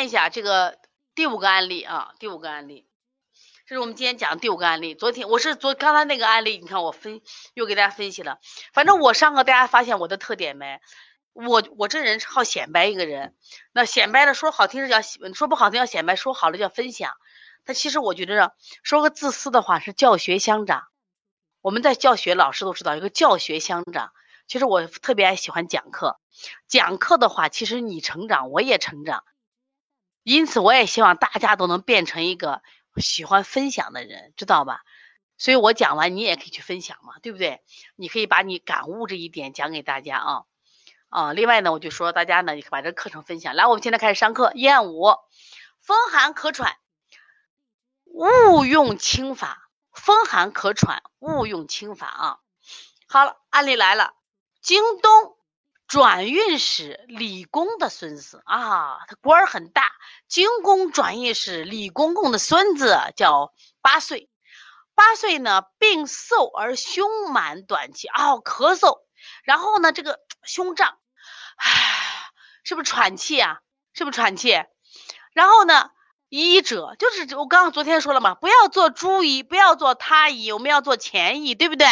[0.00, 0.78] 看一下这个
[1.14, 2.86] 第五个案例啊，第五个案例，
[3.66, 4.94] 这是我们今天讲的第五个案例。
[4.94, 7.20] 昨天我是昨刚才那个案例，你看我分
[7.52, 8.38] 又给大家分析了。
[8.72, 10.80] 反正我上课大家发现我的特点没？
[11.34, 13.34] 我我这人好显摆一个人，
[13.72, 15.02] 那显摆的说好听是叫
[15.34, 17.12] 说不好听叫显摆，说好了叫分享。
[17.66, 20.84] 但其实我觉得说个自私的话是教学相长。
[21.60, 24.12] 我们在教学，老师都知道一个教学相长。
[24.46, 26.18] 其实我特别爱喜欢讲课，
[26.68, 29.24] 讲课的话，其实你成长，我也成长。
[30.22, 32.62] 因此，我也希望大家都能变成一个
[32.96, 34.82] 喜欢分享的人，知道吧？
[35.38, 37.62] 所以我讲完，你也可以去分享嘛，对不对？
[37.96, 40.42] 你可以把你感悟这一点讲给大家啊
[41.08, 41.32] 啊！
[41.32, 43.54] 另外呢，我就说大家呢，你把这课程分享。
[43.54, 44.52] 来，我们现在开始上课。
[44.54, 45.16] 燕舞，
[45.80, 46.76] 风寒咳喘，
[48.04, 49.70] 勿用清法。
[49.92, 52.38] 风寒咳喘，勿用清法啊！
[53.08, 54.14] 好了，案例来了。
[54.60, 55.36] 京东
[55.90, 59.90] 转运使李公的孙子啊，他官儿很大。
[60.28, 64.30] 京公转运使李公公的孙子叫八岁，
[64.94, 69.00] 八岁呢病瘦而胸满短气哦，咳嗽，
[69.42, 70.96] 然后呢这个 胸胀，
[71.56, 72.30] 唉，
[72.62, 73.58] 是不是喘气啊？
[73.92, 74.62] 是不是喘气？
[75.32, 75.90] 然后呢？
[76.28, 81.88] 医者就是我刚刚昨天说了嘛，不要做诸医，不要做他医，我们要做前医，对不对？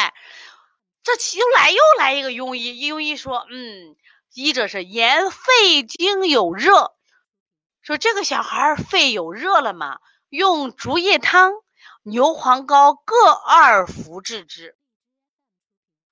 [1.02, 3.96] 这又来又来一个庸医，庸医说，嗯，
[4.34, 6.94] 医者是言肺经有热，
[7.82, 11.52] 说这个小孩肺有热了嘛，用竹叶汤、
[12.02, 14.76] 牛黄膏各二服治之。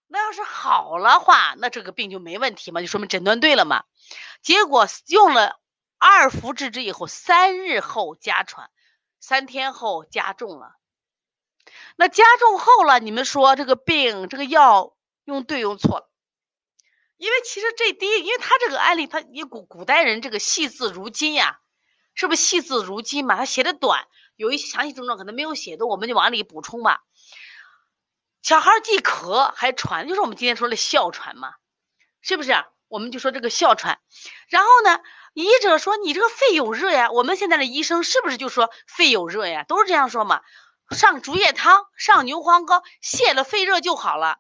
[0.07, 3.85] 那要是好了话，那这个病就没问题嘛，就说明诊断对了嘛。
[4.43, 5.61] 结果用了。
[5.99, 8.71] 二服治之以后，三日后加喘，
[9.19, 10.77] 三天后加重了。
[11.95, 16.11] 那加重后了，你们说这个病，这个药用对用错了？
[17.17, 21.61] 因为其实这第一，因为他这个案例，他你古古代人这个细字如金呀，
[22.15, 23.37] 是不是细字如金嘛？
[23.37, 27.03] 他写的短，有一些详细症状可能没有写的，我们就往里补充吧。
[28.43, 31.55] 小孩既咳还喘，就是我们今天说的哮喘嘛，
[32.21, 32.53] 是不是？
[32.89, 34.01] 我们就说这个哮喘，
[34.49, 35.01] 然后呢？
[35.35, 39.65] 医者说：“你这个肺有热呀，我们现在的医生是不是就说肺有热呀？
[39.65, 40.41] 都是这样说嘛。
[40.91, 44.39] 上竹叶汤，上牛黄膏，泻了肺热就好了。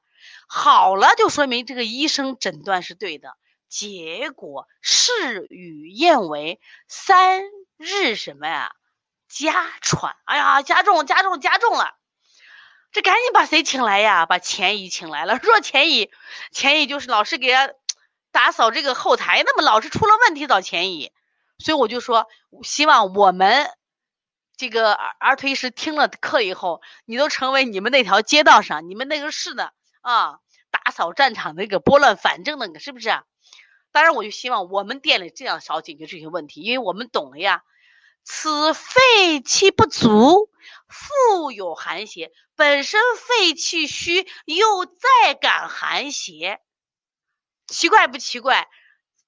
[0.48, 3.36] 好了，就说明这个医生诊断是对的。
[3.68, 7.42] 结果事与愿违，三
[7.76, 8.72] 日什么呀？
[9.28, 11.94] 加喘，哎呀，加重，加重，加重了。
[12.92, 14.26] 这赶紧把谁请来呀？
[14.26, 15.38] 把钱乙请来了。
[15.42, 16.10] 若钱乙，
[16.52, 17.72] 钱乙就是老师给他。”
[18.32, 21.10] 打扫这个后台，那么老是出了问题找钱乙，
[21.56, 22.28] 所以我就说，
[22.62, 23.70] 希望我们
[24.56, 30.40] 这个儿儿推师听了课以后，你都成为你们那条街道上、你们那个市的啊，
[30.70, 33.10] 打扫战场那个拨乱反正那个，是不是？
[33.92, 37.62] 当然，我就希望我们店里这样少解决这些问题，因为我们懂了呀。
[38.24, 40.50] 此肺气不足，
[40.88, 46.60] 腹有寒邪，本身肺气虚，又再感寒邪。
[47.68, 48.68] 奇怪不奇怪？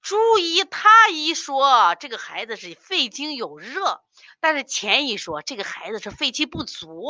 [0.03, 4.03] 朱医他一说这个孩子是肺经有热，
[4.41, 7.09] 但是钱一说这个孩子是肺气不足。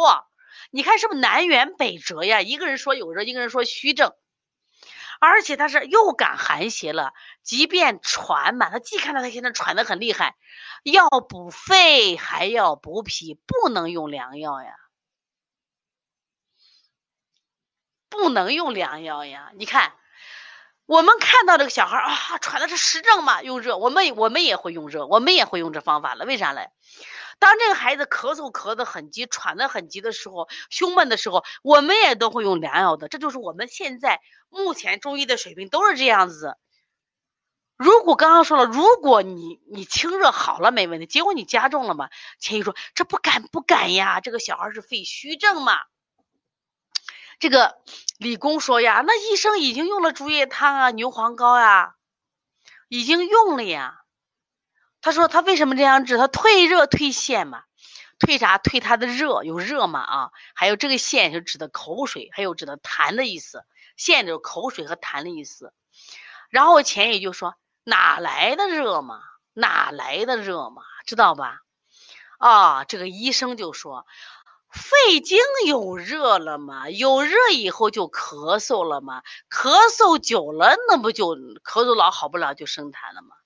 [0.70, 2.40] 你看是不是南辕北辙呀？
[2.40, 4.12] 一个人说有热，一个人说虚症，
[5.20, 7.12] 而且他是又感寒邪了，
[7.42, 10.36] 即便喘嘛，他既看到他现在喘的很厉害，
[10.82, 14.74] 要补肺还要补脾，不能用凉药呀，
[18.08, 19.94] 不能用凉药呀，你看。
[20.86, 26.24] 我们看到这个小孩啊，喘的是实症嘛，用热，我们我们也会用热，我们也会用这方法了。
[26.24, 26.70] 为啥嘞？
[27.38, 33.08] 当这个孩子咳嗽咳得很急，喘得很急的时候，胸闷的时候，我们也都会用凉药的。
[33.08, 36.56] 这就是我们现在目前中医的水平都是这样子。
[37.76, 42.10] 如果刚刚说了，如果你你清热好了没问题，结果你加重了嘛？
[42.40, 45.78] 钱一说这不敢不敢呀，这个小孩是肺虚症嘛。
[47.38, 47.78] 这个
[48.18, 51.94] 李工说呀，那医生已经用了竹叶汤啊、牛黄膏呀，
[52.88, 54.00] 已经用了呀。
[55.08, 56.18] 他说他为什么这样治？
[56.18, 57.62] 他退热退泻嘛，
[58.18, 58.58] 退啥？
[58.58, 60.30] 退他的热，有热嘛啊？
[60.54, 63.64] 还有这个泻就指的口水，还有指的痰的意思。
[63.98, 65.72] 泻就是口水和痰的意思。
[66.50, 69.22] 然后钱也就说哪来的热嘛？
[69.54, 70.82] 哪来的热嘛？
[71.06, 71.60] 知道吧？
[72.36, 74.04] 啊，这个医生就说。
[74.70, 76.90] 肺经有热了吗？
[76.90, 79.22] 有热以后就咳嗽了吗？
[79.48, 83.36] 咳嗽久了，那不就咳嗽老好不了，就生痰了吗？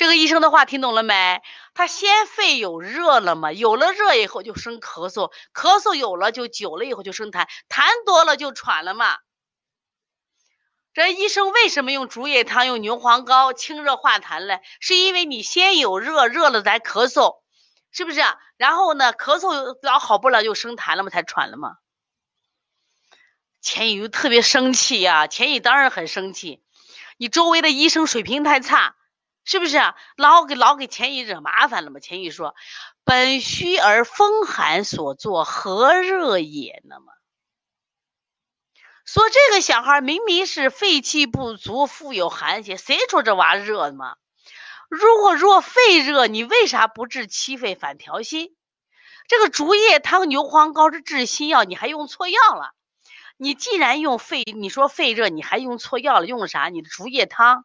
[0.00, 1.42] 这个医生的话听懂了没？
[1.74, 3.52] 他先肺有热了嘛？
[3.52, 9.18] 有了热以后就生咳嗽，咳嗽有了就久了以后就生痰，痰多了就喘了嘛。
[10.94, 14.62] 这医生为什么用竹叶汤、用牛黄膏清热化痰嘞？
[14.80, 17.40] 是因为你先有热，热了才咳嗽，
[17.92, 18.22] 是不是？
[18.56, 21.76] 然后呢，咳嗽老好不了就生痰了嘛，才喘了嘛。
[23.60, 26.62] 钱乙就特别生气呀，钱乙当然很生气。
[27.18, 28.96] 你周围的医生水平太差，
[29.50, 29.96] 是不是啊？
[30.16, 31.98] 老给老给钱乙惹麻烦了嘛？
[31.98, 32.54] 钱乙说
[33.02, 37.12] ：“本虚而风寒所作，何热也呢嘛？”
[39.04, 44.14] 说这个小孩明明是肺气不足，腹有寒邪，谁说这娃热嘛？
[44.88, 48.54] 如果若肺热，你为啥不治气肺反调心？
[49.26, 52.70] 这个竹叶汤、牛黄膏是治心药，你还用错药了。
[53.36, 56.26] 你既然用肺，你说肺热，你还用错药了？
[56.26, 56.68] 用啥？
[56.68, 57.64] 你的竹叶汤、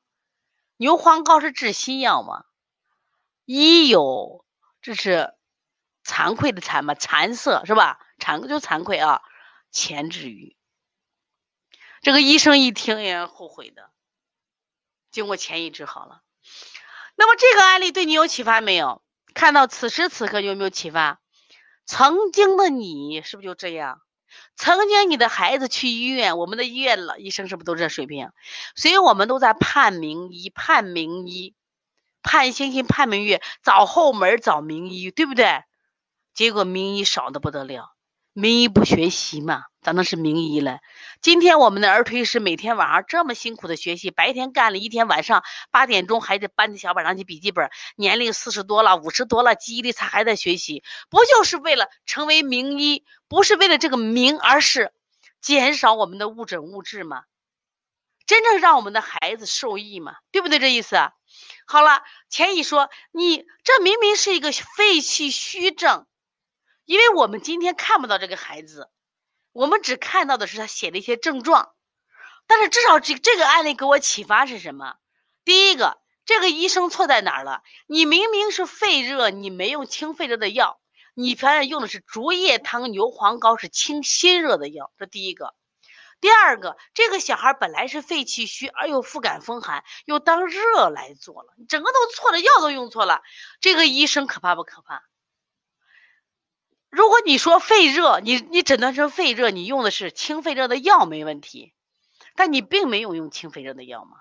[0.77, 2.45] 牛黄膏是治心药吗？
[3.45, 4.45] 一有，
[4.81, 5.33] 这是
[6.03, 6.93] 惭愧的惭嘛？
[6.93, 7.99] 惭色是吧？
[8.19, 9.21] 惭就惭愧啊，
[9.71, 10.55] 钱之余。
[12.01, 13.89] 这个医生一听也后悔的，
[15.11, 16.21] 经过钱医治好了。
[17.15, 19.01] 那么这个案例对你有启发没有？
[19.33, 21.19] 看到此时此刻有没有启发？
[21.85, 24.01] 曾经的你是不是就这样？
[24.55, 28.29] 曾经你的孩子去医院，我们的医院了医生是不是都这水平？
[28.75, 31.55] 所以我们都在盼名医，盼名医，
[32.21, 35.63] 盼星星盼明月，找后门找名医，对不对？
[36.33, 37.94] 结果名医少的不得了。
[38.37, 40.79] 名医不学习嘛，咋能是名医了？
[41.21, 45.41] 今天我们的儿推师每天晚上这么辛苦的学习，白天干了一天，晚上
[45.71, 47.69] 八点钟还得搬着小板上去笔记本。
[47.95, 53.05] 年龄四十多了，五十多了，记忆力差还在学习，不就是为了成为名医？
[53.29, 54.91] 不是为了这个名，而是
[55.39, 57.21] 减少我们的误诊误治嘛？
[58.27, 60.15] 真正让我们的孩子受益嘛？
[60.33, 60.59] 对不对？
[60.59, 60.97] 这意思？
[61.65, 66.05] 好了，钱乙说你这明明是一个肺气虚症。
[66.85, 68.89] 因为我们今天看不到这个孩子，
[69.51, 71.73] 我们只看到的是他写的一些症状，
[72.47, 74.95] 但是至少这这个案例给我启发是什么？
[75.43, 77.63] 第一个，这个医生错在哪儿了？
[77.87, 80.79] 你明明是肺热，你没用清肺热的药，
[81.15, 85.55] 你反而用的是竹叶汤、牛黄膏是清心热的药，这第一个。
[86.21, 93.21] 第二个，这个小孩本来是肺气虚，而又腹感风寒，又当热来做了，整个都错了，药都用错了，
[93.59, 95.03] 这个医生可怕不可怕？
[96.95, 101.73] 如果你说肺热，你你诊断成肺热，你用的是清肺热的药没问题，
[102.35, 104.17] 但你并没有用清肺热的药嘛，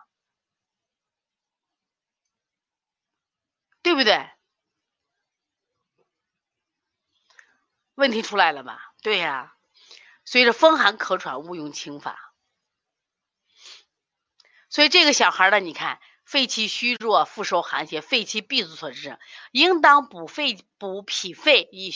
[3.81, 4.29] 对不对？
[7.95, 8.93] 问题出来了吧？
[9.03, 9.55] 对呀，
[10.25, 12.35] 随着风寒咳喘，勿用清法。
[14.69, 16.01] 所以这个小孩呢，你看。
[16.25, 19.19] 肺气虚弱，腹受寒邪，肺气闭阻所致，
[19.53, 21.93] 应当补肺、补脾肺，以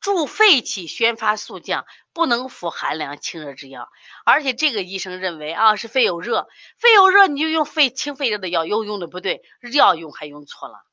[0.00, 3.88] 助肺气，宣发肃降，不能服寒凉清热之药。
[4.24, 9.42] 而且这个医生认为啊，是肺有热，肺有热，你就用肺清肺热的药，又用的不对，
[9.72, 10.84] 药用还用错了，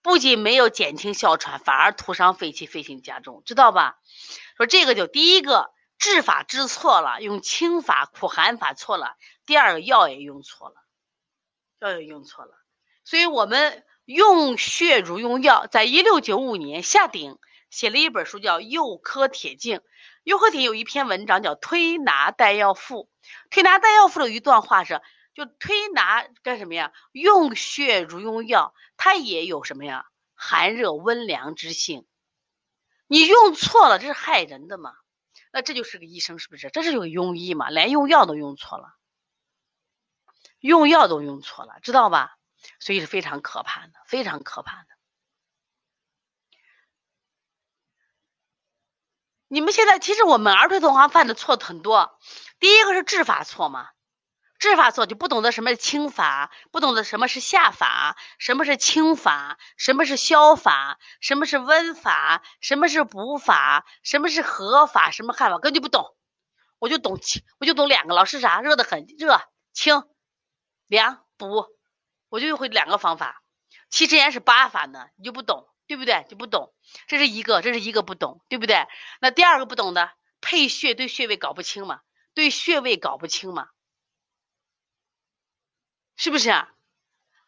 [0.00, 3.98] 不仅没有减轻哮喘，反而徒伤肺气，肺性加重，知道吧？
[4.56, 10.76] 说这个就第一个治法治错了，用清法苦寒法错了，第二个药也用错了。
[11.80, 12.52] 药也用错了，
[13.04, 15.66] 所以我们用血如用药。
[15.66, 17.38] 在一六九五年，夏鼎
[17.70, 19.78] 写了一本书，叫《幼科铁镜》。
[20.24, 23.04] 幼科铁有一篇文章叫《推拿带药赋》。
[23.50, 25.00] 推拿带药赋的一段话是：
[25.34, 26.92] 就推拿干什么呀？
[27.12, 30.06] 用血如用药，它也有什么呀？
[30.34, 32.06] 寒热温凉之性。
[33.06, 34.94] 你用错了，这是害人的嘛？
[35.52, 36.70] 那这就是个医生，是不是？
[36.70, 37.70] 这是有庸医嘛？
[37.70, 38.97] 连用药都用错了。
[40.60, 42.36] 用药都用错了，知道吧？
[42.80, 44.88] 所以是非常可怕的，非常可怕的。
[49.46, 52.18] 你们现在其实我们儿童同行犯的错很多，
[52.58, 53.88] 第一个是治法错嘛，
[54.58, 66.14] 治法错就不懂得什么是清法，不懂得什么是下法，什么是清法，什么是消法，什么是温法，什么是补法，什么是合法，什么汗法，根本就不懂。
[66.78, 69.40] 我就懂清，我就懂两个，老师啥热的很，热
[69.72, 70.02] 清。
[70.88, 71.66] 凉补，
[72.28, 73.42] 我就会两个方法。
[73.90, 76.26] 其实言是八法呢，你就不懂，对不对？
[76.28, 76.74] 就不懂，
[77.06, 78.86] 这是一个，这是一个不懂，对不对？
[79.20, 82.00] 那第二个不懂的，配穴对穴位搞不清嘛，
[82.34, 83.68] 对穴位搞不清嘛，
[86.16, 86.72] 是不是啊？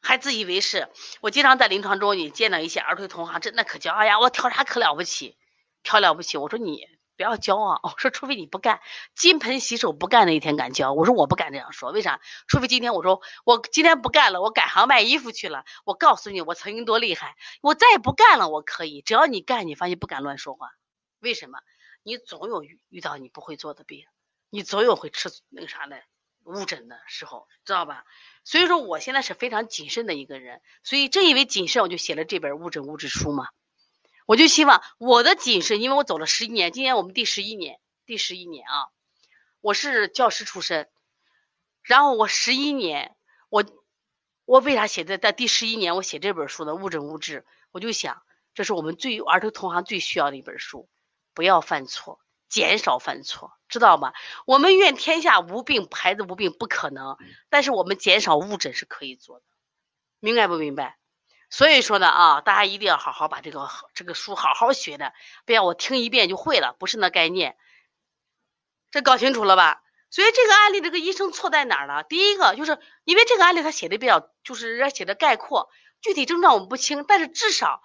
[0.01, 0.89] 还自以为是。
[1.21, 5.37] 我经常在临床中你见到一些儿推同行，真的可教，哎呀，我调啥可了不起，
[5.83, 6.37] 调了不起。
[6.39, 6.87] 我说你。
[7.21, 8.81] 不要骄傲， 我说除非你不干，
[9.15, 10.95] 金盆洗手不干那一天敢教。
[10.95, 12.19] 我说我不敢这样说，为啥？
[12.49, 15.67] 除非今天我说我今天不干了，我改行卖衣服去了。
[15.85, 19.03] 我告诉你，我曾经多厉害，我再也不干了，我可以。
[19.03, 20.71] 只要你干，你发现不敢乱说话。
[21.19, 21.59] 为什么？
[22.03, 24.07] 你总有遇到你不会做的病，
[24.49, 26.01] 你总有会吃那个啥的
[26.45, 28.07] 误诊的时候，知道吧？
[28.45, 33.49] 所以说我现在是非常谨慎的一个人，所以正因为谨慎，我就写了这本误诊误治书嘛。
[34.31, 38.87] 我就希望我的谨慎，因为我走了十一年，今年我们第十一年，第十一年啊，
[39.61, 40.89] 我是教师出身，
[41.83, 43.17] 然后我十一年，
[43.49, 43.65] 我
[44.45, 47.45] 我为啥写在在第十一年我写这本书的误诊误治？
[47.73, 48.23] 我就想，
[48.55, 50.89] 这是我们最儿童同行最需要的一本书，
[51.35, 54.13] 不要犯错，减少犯错，知道吗？
[54.47, 57.17] 我们愿天下无病，孩子无病不可能，
[57.49, 59.45] 但是我们减少误诊是可以做的，
[60.21, 61.00] 明白不明白？
[61.51, 65.13] 所以说呢啊，大家一定要好好把这个这个书好好学的，
[65.45, 67.57] 不要我听一遍就会了，不是那概念。
[68.93, 69.83] 这搞清楚了吧？
[70.11, 72.05] 所以这个案例这个医生错在哪儿了？
[72.05, 75.69] 第一个就是因为这个案例他写的比较，就是人家写的概括，
[76.01, 77.83] 具体症状我们不清，但是至少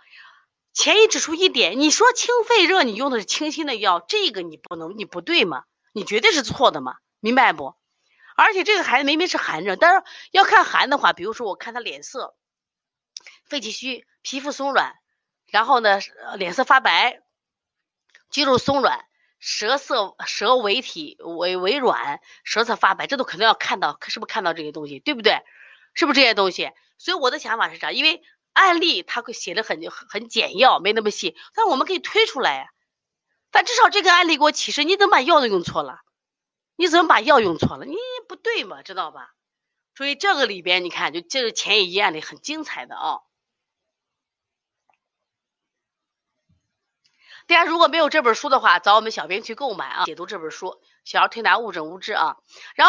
[0.73, 5.63] 前一指出一点，你说清肺热，你用的是清心的药，这个你不能，你不对吗？
[5.91, 7.75] 你绝对是错的嘛，明白不？
[8.35, 12.35] 而且这个孩子明明是寒症，但是要看寒的话，比如说我看他脸色。
[13.45, 14.95] 肺气虚，皮肤松软，
[15.47, 15.99] 然后呢，
[16.37, 17.21] 脸色发白，
[18.29, 19.05] 肌肉松软，
[19.39, 25.43] 舌色舌尾体微微软，舌色发白，这都肯定要看到，是不是看到这些东西，对不对？
[25.93, 26.71] 是不是这些东西？
[26.97, 27.91] 所以我的想法是啥？
[27.91, 28.23] 因为
[28.53, 32.67] 案例他会写的很很简要，没那么细，但我们可以推出来呀。
[33.51, 35.99] 但至少这个案例给我启示，你怎么把药都用错了？
[36.75, 37.85] 你怎么把药用错了？
[37.85, 37.95] 你
[38.27, 39.33] 不对嘛，知道吧？
[39.95, 43.19] 所以这个里边你看，就这个前一案例很精彩的啊。
[47.47, 52.37] 大家如果没有这本书的话，找我们小编去购买啊，解读这本书，小儿推拿误诊误治啊，
[52.75, 52.83] 然后。